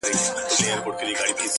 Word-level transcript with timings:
متقي 0.05 0.57
صاحب 0.63 0.79
پوښتنه 0.85 1.11
کړې 1.17 1.31